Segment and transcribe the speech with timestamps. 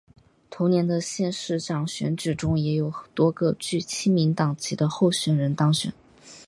[0.49, 5.93] 同年的县市长选举中也有多个具亲民党籍的候选人当选。